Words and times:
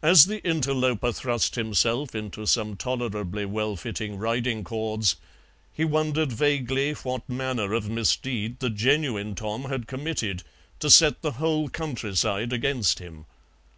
As 0.00 0.24
the 0.28 0.42
interloper 0.48 1.12
thrust 1.12 1.56
himself 1.56 2.14
into 2.14 2.46
some 2.46 2.74
tolerably 2.74 3.44
well 3.44 3.76
fitting 3.76 4.16
riding 4.16 4.64
cords 4.64 5.16
he 5.70 5.84
wondered 5.84 6.32
vaguely 6.32 6.94
what 6.94 7.28
manner 7.28 7.74
of 7.74 7.86
misdeed 7.90 8.60
the 8.60 8.70
genuine 8.70 9.34
Tom 9.34 9.64
had 9.64 9.86
committed 9.86 10.42
to 10.80 10.88
set 10.88 11.20
the 11.20 11.32
whole 11.32 11.68
countryside 11.68 12.50
against 12.50 12.98
him. 12.98 13.26